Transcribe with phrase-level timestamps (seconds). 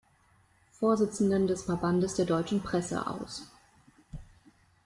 [0.79, 3.45] Vorsitzenden des Verbandes der deutschen Presse aus.